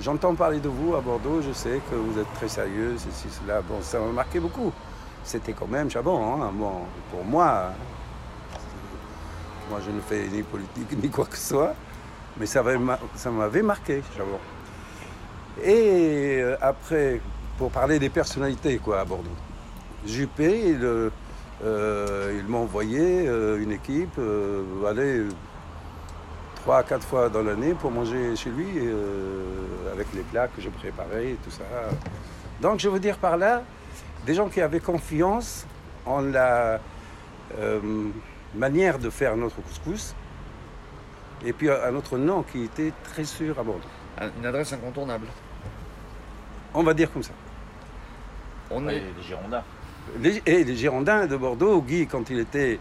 j'entends 0.00 0.34
parler 0.34 0.60
de 0.60 0.68
vous 0.68 0.94
à 0.94 1.00
Bordeaux, 1.00 1.40
je 1.40 1.52
sais 1.52 1.80
que 1.90 1.94
vous 1.94 2.20
êtes 2.20 2.32
très 2.34 2.48
sérieux, 2.48 2.96
ceci, 2.98 3.28
cela. 3.30 3.62
Bon, 3.62 3.80
ça 3.80 3.98
m'a 3.98 4.12
marqué 4.12 4.40
beaucoup. 4.40 4.70
C'était 5.24 5.54
quand 5.54 5.68
même 5.68 5.90
Chabon, 5.90 6.18
hein. 6.22 6.50
Bon, 6.52 6.80
pour 7.10 7.24
moi, 7.24 7.70
Moi, 9.70 9.80
je 9.84 9.90
ne 9.90 10.00
fais 10.00 10.28
ni 10.28 10.42
politique 10.42 11.02
ni 11.02 11.08
quoi 11.08 11.26
que 11.26 11.36
ce 11.36 11.48
soit. 11.48 11.74
Mais 12.38 12.46
ça 12.46 12.62
m'avait 12.62 13.62
marqué, 13.62 14.02
Chabon. 14.16 14.38
Et 15.62 16.40
euh, 16.42 16.56
après, 16.60 17.20
pour 17.58 17.70
parler 17.70 17.98
des 17.98 18.08
personnalités 18.08 18.78
quoi, 18.78 19.00
à 19.00 19.04
Bordeaux. 19.04 19.30
Juppé, 20.04 20.70
il, 20.70 20.84
euh, 20.84 21.10
euh, 21.64 22.42
m'a 22.48 22.58
envoyé 22.58 23.26
euh, 23.28 23.62
une 23.62 23.72
équipe 23.72 24.18
euh, 24.18 24.84
aller 24.86 25.22
trois 26.56 26.82
quatre 26.82 27.06
fois 27.06 27.28
dans 27.28 27.42
l'année 27.42 27.74
pour 27.74 27.90
manger 27.90 28.34
chez 28.36 28.50
lui 28.50 28.66
avec 29.92 30.08
les 30.14 30.22
plats 30.22 30.48
que 30.48 30.60
je 30.60 30.68
préparais 30.70 31.30
et 31.30 31.38
tout 31.44 31.50
ça. 31.50 31.62
Donc 32.60 32.80
je 32.80 32.88
veux 32.88 32.98
dire 32.98 33.18
par 33.18 33.36
là, 33.36 33.62
des 34.26 34.34
gens 34.34 34.48
qui 34.48 34.60
avaient 34.60 34.80
confiance 34.80 35.66
en 36.06 36.22
la 36.22 36.80
manière 38.56 38.98
de 38.98 39.10
faire 39.10 39.36
notre 39.36 39.56
couscous 39.62 40.14
et 41.44 41.52
puis 41.52 41.68
un 41.70 41.94
autre 41.94 42.16
nom 42.18 42.42
qui 42.42 42.64
était 42.64 42.92
très 43.02 43.24
sûr 43.24 43.58
à 43.58 43.62
Bordeaux. 43.62 43.82
Une 44.38 44.46
adresse 44.46 44.72
incontournable. 44.72 45.26
On 46.72 46.82
va 46.82 46.94
dire 46.94 47.12
comme 47.12 47.22
ça. 47.22 47.32
On 48.70 48.84
Ouais, 48.86 48.96
est... 48.96 49.00
les 49.16 49.22
Girondins. 49.22 49.62
Les- 50.20 50.42
et 50.46 50.64
les 50.64 50.76
Girondins 50.76 51.26
de 51.26 51.36
Bordeaux, 51.36 51.80
Guy, 51.82 52.06
quand 52.06 52.28
il 52.30 52.38
était 52.38 52.78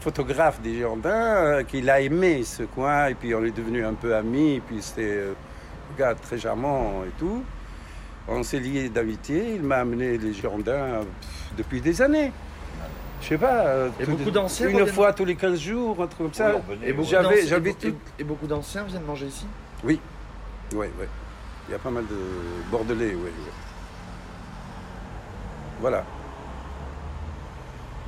photographe 0.00 0.60
des 0.60 0.74
Girondins, 0.74 1.10
euh, 1.10 1.62
qu'il 1.62 1.88
a 1.90 2.00
aimé 2.00 2.42
ce 2.44 2.62
coin, 2.62 3.06
et 3.08 3.14
puis 3.14 3.34
on 3.34 3.44
est 3.44 3.50
devenu 3.56 3.84
un 3.84 3.94
peu 3.94 4.14
amis, 4.16 4.54
et 4.54 4.60
puis 4.60 4.80
c'était 4.80 5.02
euh, 5.04 5.32
un 5.94 5.98
gars 5.98 6.14
très 6.14 6.38
charmant 6.38 7.02
et 7.06 7.10
tout. 7.18 7.42
On 8.28 8.42
s'est 8.42 8.60
liés 8.60 8.88
d'amitié, 8.88 9.54
il 9.56 9.62
m'a 9.62 9.76
amené 9.78 10.16
les 10.18 10.32
Girondins 10.32 11.00
pff, 11.00 11.56
depuis 11.56 11.80
des 11.80 12.00
années. 12.02 12.32
Je 13.20 13.26
sais 13.26 13.38
pas. 13.38 13.66
euh, 13.66 13.88
Et 14.00 14.04
tout- 14.04 14.12
beaucoup 14.12 14.30
d'anciens 14.30 14.68
Une 14.68 14.76
reviennent- 14.76 14.94
fois 14.94 15.12
tous 15.12 15.24
les 15.24 15.36
15 15.36 15.58
jours, 15.60 16.02
un 16.02 16.06
truc 16.06 16.18
comme 16.18 16.34
ça. 16.34 16.52
Venait, 16.68 16.88
Et 16.88 16.92
beaucoup 16.92 17.08
J'avais- 17.08 17.24
d'anciens- 17.24 17.46
j'avais 17.48 17.70
et- 17.70 17.74
tout- 17.74 17.94
et 18.18 18.24
beaucoup 18.24 18.46
d'anciens 18.46 18.82
viennent 18.84 19.02
manger 19.04 19.26
ici? 19.26 19.46
Oui, 19.84 20.00
oui, 20.72 20.86
oui. 20.98 21.06
Il 21.68 21.72
y 21.72 21.74
a 21.74 21.78
pas 21.78 21.90
mal 21.90 22.04
de 22.06 22.16
Bordelais, 22.70 23.14
oui. 23.14 23.20
oui. 23.24 23.52
Voilà. 25.80 26.04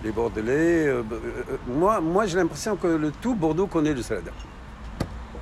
Les 0.04 0.10
Bordelais. 0.10 0.86
euh, 0.88 1.02
euh, 1.12 1.56
moi, 1.68 2.00
moi 2.00 2.26
j'ai 2.26 2.36
l'impression 2.36 2.76
que 2.76 2.88
le 2.88 3.12
tout 3.12 3.34
Bordeaux 3.34 3.66
connaît 3.66 3.94
le 3.94 4.02
saladin. 4.02 4.32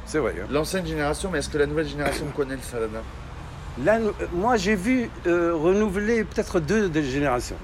C'est 0.04 0.18
vrai. 0.18 0.34
hein. 0.42 0.46
L'ancienne 0.50 0.84
génération, 0.86 1.30
mais 1.32 1.38
est-ce 1.38 1.48
que 1.48 1.58
la 1.58 1.66
nouvelle 1.66 1.86
génération 1.88 2.26
connaît 2.36 2.56
le 2.56 2.62
saladin 2.62 3.00
Là, 3.84 3.98
moi, 4.34 4.56
j'ai 4.56 4.74
vu 4.74 5.08
euh, 5.26 5.54
renouveler 5.54 6.24
peut-être 6.24 6.58
deux 6.60 6.90
générations. 7.02 7.56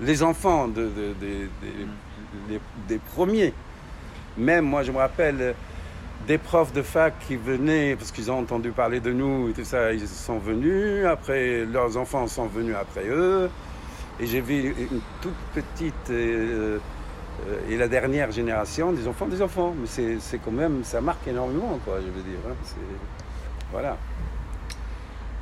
Les 0.00 0.22
enfants 0.22 0.68
de- 0.68 0.82
de- 0.82 1.14
de- 1.20 2.58
des- 2.88 2.98
premiers. 3.14 3.52
Même, 4.36 4.64
moi, 4.66 4.82
je 4.82 4.92
me 4.92 4.98
rappelle 4.98 5.54
des 6.26 6.38
profs 6.38 6.72
de 6.72 6.82
fac 6.82 7.14
qui 7.26 7.36
venaient, 7.36 7.96
parce 7.96 8.10
qu'ils 8.12 8.30
ont 8.30 8.38
entendu 8.38 8.70
parler 8.70 9.00
de 9.00 9.12
nous 9.12 9.48
et 9.48 9.52
tout 9.52 9.64
ça, 9.64 9.92
ils 9.92 10.06
sont 10.06 10.38
venus. 10.38 11.06
Après, 11.06 11.64
leurs 11.64 11.96
enfants 11.96 12.26
sont 12.26 12.46
venus 12.46 12.74
après 12.78 13.06
eux. 13.08 13.48
Et 14.20 14.26
j'ai 14.26 14.40
vu 14.40 14.74
une 14.90 15.00
toute 15.22 15.34
petite 15.54 16.10
euh, 16.10 16.78
euh, 17.48 17.58
et 17.70 17.76
la 17.76 17.86
dernière 17.88 18.30
génération 18.32 18.92
des 18.92 19.06
enfants 19.08 19.26
des 19.26 19.40
enfants. 19.42 19.74
Mais 19.78 19.86
c'est 20.20 20.38
quand 20.38 20.50
même, 20.52 20.84
ça 20.84 21.00
marque 21.00 21.26
énormément, 21.28 21.78
quoi, 21.84 21.96
je 22.00 22.06
veux 22.06 22.22
dire. 22.22 22.38
hein. 22.48 22.54
Voilà. 23.72 23.96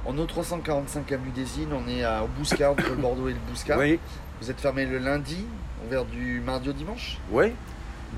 On 0.06 0.16
est 0.18 0.20
au 0.20 0.26
345 0.26 1.10
avenue 1.12 1.30
des 1.30 1.60
Îles, 1.60 1.68
on 1.72 1.88
est 1.88 2.04
à, 2.04 2.24
au 2.24 2.26
Bouscat, 2.26 2.70
entre 2.72 2.88
le 2.90 2.96
Bordeaux 2.96 3.28
et 3.28 3.32
le 3.32 3.38
Bouscat. 3.48 3.78
Oui, 3.78 3.98
Vous 4.40 4.50
êtes 4.50 4.60
fermé 4.60 4.84
le 4.86 4.98
lundi, 4.98 5.44
ouvert 5.86 6.04
du 6.04 6.40
mardi 6.44 6.68
au 6.70 6.72
dimanche 6.72 7.18
oui. 7.30 7.52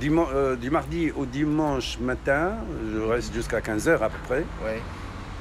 Diman- 0.00 0.28
euh, 0.34 0.56
du 0.56 0.70
mardi 0.70 1.10
au 1.16 1.24
dimanche 1.24 1.98
matin, 2.00 2.56
je 2.92 2.98
reste 3.00 3.32
jusqu'à 3.32 3.60
15h 3.60 4.02
à 4.02 4.10
peu 4.10 4.18
près, 4.26 4.44
Ouais. 4.62 4.80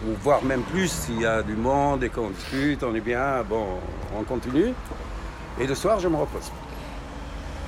ou 0.06 0.14
voire 0.22 0.44
même 0.46 0.62
plus 0.62 0.88
s'il 0.90 1.20
y 1.20 1.26
a 1.26 1.44
du 1.44 1.56
monde 1.56 2.04
et 2.06 2.10
qu'on 2.10 2.30
discute, 2.30 2.82
on 2.84 2.96
est 2.96 3.02
bien, 3.02 3.44
bon, 3.44 3.66
on 4.18 4.24
continue. 4.24 4.74
Et 5.60 5.68
le 5.68 5.76
soir, 5.76 6.00
je 6.00 6.08
me 6.08 6.16
repose. 6.16 6.52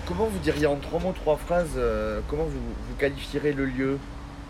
Comment 0.08 0.28
vous 0.28 0.40
diriez 0.40 0.66
en 0.68 0.78
trois 0.78 1.02
mots, 1.02 1.12
trois 1.14 1.36
phrases, 1.36 1.72
euh, 1.76 2.22
comment 2.30 2.44
vous, 2.46 2.52
vous 2.52 2.96
qualifierez 2.98 3.52
le 3.52 3.66
lieu? 3.66 3.98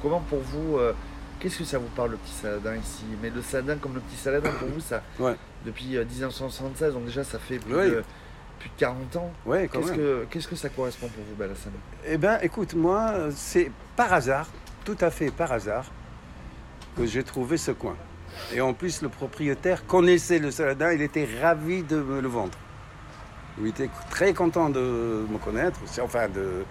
Comment 0.04 0.20
pour 0.20 0.40
vous, 0.42 0.78
euh, 0.78 0.94
qu'est-ce 1.40 1.58
que 1.58 1.64
ça 1.64 1.80
vous 1.80 1.90
parle 1.96 2.12
le 2.12 2.18
petit 2.18 2.34
Saladin 2.34 2.76
ici? 2.76 3.04
Mais 3.24 3.32
le 3.32 3.42
Saladin 3.42 3.78
comme 3.78 3.96
le 3.96 4.02
petit 4.02 4.18
Saladin 4.18 4.52
pour 4.60 4.68
vous, 4.68 4.80
ça, 4.80 5.02
Ouais. 5.20 5.36
depuis 5.66 5.98
euh, 5.98 6.06
1976, 6.06 6.94
donc 6.94 7.06
déjà 7.06 7.24
ça 7.24 7.40
fait 7.40 7.58
plus, 7.58 7.74
Oui. 7.76 7.90
de, 7.90 8.04
plus 8.60 8.70
de 8.70 8.76
40 8.78 9.16
ans. 9.16 9.32
Quand 9.46 9.52
Qu'est-ce 9.52 9.92
que, 9.94 10.26
qu'est-ce 10.30 10.48
que 10.48 10.56
ça 10.56 10.70
correspond 10.70 11.08
pour 11.08 11.24
vous, 11.24 11.36
Balassane 11.36 11.74
Eh 12.06 12.18
bien, 12.18 12.40
écoute, 12.42 12.74
moi, 12.74 13.14
c'est 13.36 13.72
par 13.96 14.14
hasard, 14.14 14.48
tout 14.86 14.98
à 15.02 15.10
fait 15.12 15.32
par 15.32 15.52
hasard, 15.52 15.86
que 16.96 17.06
j'ai 17.06 17.24
trouvé 17.24 17.58
ce 17.58 17.72
coin. 17.72 17.96
Et 18.54 18.62
en 18.62 18.74
plus, 18.74 19.02
le 19.02 19.10
propriétaire 19.10 19.86
connaissait 19.86 20.40
le 20.40 20.52
Saladin, 20.52 20.94
il 20.94 21.02
était 21.02 21.28
ravi 21.42 21.84
de 21.84 21.98
me 21.98 22.22
le 22.22 22.28
vendre. 22.28 22.58
Il 23.60 23.68
était 23.68 23.90
très 24.12 24.34
content 24.34 24.70
de 24.70 25.26
me 25.32 25.38
connaître, 25.40 25.80
enfin 26.02 26.28
de, 26.30 26.64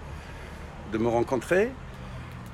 de 0.93 0.97
me 0.97 1.07
rencontrer. 1.09 1.69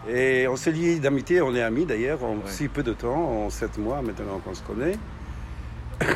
Et 0.10 0.48
on 0.48 0.56
s'est 0.56 0.72
liés 0.72 1.00
d'amitié, 1.00 1.42
on 1.42 1.54
est 1.56 1.62
amis 1.62 1.86
d'ailleurs, 1.86 2.24
en 2.24 2.34
Ouais. 2.36 2.42
si 2.48 2.68
peu 2.68 2.84
de 2.84 2.94
temps, 2.94 3.46
en 3.46 3.50
sept 3.50 3.78
mois 3.78 4.02
maintenant 4.02 4.40
qu'on 4.40 4.54
se 4.56 4.64
connaît. 4.64 4.98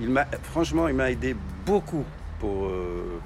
il 0.00 0.10
m'a, 0.10 0.26
franchement, 0.52 0.86
il 0.88 0.94
m'a 0.94 1.10
aidé 1.10 1.34
beaucoup 1.66 2.04
pour 2.44 2.66
euh, 2.66 3.18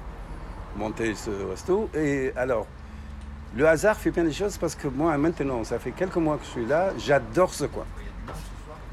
monter 0.77 1.13
ce 1.13 1.29
resto. 1.51 1.89
Et 1.93 2.31
alors, 2.37 2.65
le 3.53 3.67
hasard 3.67 3.97
fait 3.97 4.11
bien 4.11 4.23
les 4.23 4.31
choses 4.31 4.57
parce 4.57 4.75
que 4.75 4.87
moi, 4.87 5.17
maintenant, 5.17 5.63
ça 5.65 5.77
fait 5.77 5.91
quelques 5.91 6.15
mois 6.15 6.37
que 6.37 6.45
je 6.45 6.49
suis 6.49 6.65
là, 6.65 6.91
j'adore 6.97 7.53
ce 7.53 7.65
coin. 7.65 7.85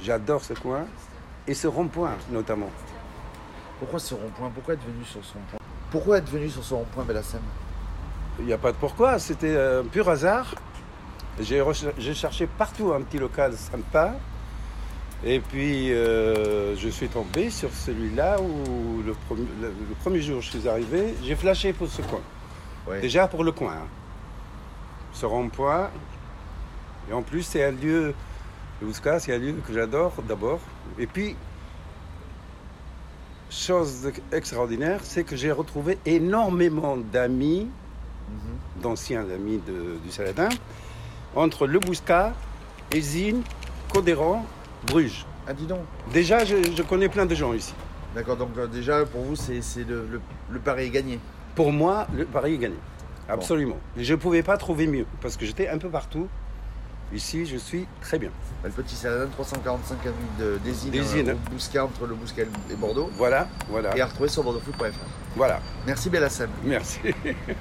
J'adore 0.02 0.42
ce 0.42 0.54
coin 0.54 0.84
et 1.46 1.54
ce 1.54 1.68
rond-point 1.68 2.14
notamment. 2.30 2.70
Pourquoi 3.78 4.00
ce 4.00 4.14
rond-point? 4.14 4.50
Pourquoi 4.52 4.74
être 4.74 4.84
venu 4.84 5.04
sur 5.04 5.24
ce 5.24 5.34
rond-point? 5.34 5.58
Pourquoi 5.92 6.18
être 6.18 6.30
venu 6.30 6.48
sur 6.48 6.64
ce 6.64 6.74
rond-point, 6.74 7.04
Belassem 7.04 7.40
Il 8.40 8.46
n'y 8.46 8.52
a 8.52 8.58
pas 8.58 8.72
de 8.72 8.76
pourquoi, 8.78 9.20
c'était 9.20 9.56
un 9.56 9.84
pur 9.84 10.08
hasard. 10.08 10.56
J'ai 11.38 12.14
cherché 12.14 12.48
partout 12.48 12.92
un 12.92 13.02
petit 13.02 13.18
local 13.18 13.52
sympa. 13.52 14.14
Et 15.24 15.40
puis, 15.40 15.92
euh, 15.92 16.76
je 16.76 16.88
suis 16.88 17.08
tombé 17.08 17.50
sur 17.50 17.70
celui-là 17.72 18.36
où 18.40 19.02
le 19.02 19.14
premier, 19.26 19.46
le- 19.60 19.68
le 19.68 19.94
premier 20.02 20.20
jour 20.20 20.38
où 20.38 20.42
je 20.42 20.50
suis 20.50 20.68
arrivé, 20.68 21.14
j'ai 21.24 21.34
flashé 21.34 21.72
pour 21.72 21.88
ce 21.88 22.02
coin. 22.02 22.20
Ouais. 22.86 23.00
Déjà 23.00 23.26
pour 23.26 23.42
le 23.42 23.50
coin. 23.52 23.72
hein. 23.72 23.86
Ce 25.12 25.24
rond-point. 25.26 25.90
Et 27.10 27.12
en 27.14 27.22
plus, 27.22 27.42
c'est 27.42 27.64
un 27.64 27.70
lieu, 27.72 28.14
le 28.80 28.86
Ouzka, 28.86 29.18
c'est 29.18 29.34
un 29.34 29.38
lieu 29.38 29.54
que 29.66 29.72
j'adore 29.72 30.12
d'abord. 30.28 30.60
Et 30.98 31.06
puis, 31.06 31.34
chose 33.50 34.12
extraordinaire, 34.32 35.00
c'est 35.02 35.24
que 35.24 35.36
j'ai 35.36 35.50
retrouvé 35.52 35.98
énormément 36.04 36.96
d'amis, 36.96 37.68
Mhm. 38.28 38.82
d'anciens 38.82 39.20
amis 39.30 39.60
de- 39.66 39.96
du 40.04 40.10
Saladin, 40.10 40.48
entre 41.34 41.66
le 41.66 41.78
Bouscat, 41.78 42.34
Ésine, 42.92 43.42
Codéran, 43.92 44.44
Bruges. 44.86 45.24
Ah, 45.48 45.52
dis 45.52 45.66
donc. 45.66 45.80
Déjà, 46.12 46.44
je, 46.44 46.56
je 46.76 46.82
connais 46.82 47.08
plein 47.08 47.26
de 47.26 47.34
gens 47.34 47.52
ici. 47.52 47.74
D'accord, 48.14 48.36
donc 48.36 48.50
euh, 48.58 48.66
déjà 48.66 49.04
pour 49.04 49.22
vous, 49.22 49.36
c'est 49.36 49.60
c'est 49.62 49.84
le, 49.84 50.06
le, 50.10 50.20
le 50.50 50.58
pari 50.58 50.86
est 50.86 50.90
gagné. 50.90 51.20
Pour 51.54 51.72
moi, 51.72 52.06
le 52.14 52.24
pari 52.24 52.54
est 52.54 52.58
gagné. 52.58 52.76
Absolument. 53.28 53.76
Et 53.96 54.04
je 54.04 54.14
ne 54.14 54.18
pouvais 54.18 54.42
pas 54.42 54.56
trouver 54.56 54.86
mieux, 54.86 55.06
parce 55.20 55.36
que 55.36 55.44
j'étais 55.46 55.68
un 55.68 55.78
peu 55.78 55.88
partout. 55.88 56.28
Ici, 57.12 57.46
je 57.46 57.56
suis 57.56 57.86
très 58.00 58.18
bien. 58.18 58.30
Bah, 58.62 58.68
Le 58.76 58.82
petit 58.82 58.96
Saladin, 58.96 59.28
345 59.30 59.98
avenue 60.00 60.14
de, 60.40 60.58
des 60.64 60.86
Îles, 60.86 60.90
Des 60.92 61.18
Îles. 61.20 61.30
euh, 61.30 61.34
au 61.34 61.50
Bouscat, 61.50 61.84
entre 61.84 62.06
le 62.06 62.14
Bouscat 62.14 62.42
et 62.70 62.74
Bordeaux. 62.74 63.10
Voilà, 63.16 63.46
voilà, 63.68 63.96
Et 63.96 64.00
à 64.00 64.06
retrouver 64.06 64.28
sur 64.28 64.42
bordeauxfoot.fr. 64.42 64.84
voilà. 65.36 65.60
Merci 65.86 66.10
Belassem. 66.10 66.50
Merci. 66.64 66.98